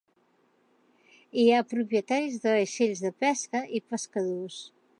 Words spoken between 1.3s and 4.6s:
Hi ha propietaris de vaixells de pesca i pescadors.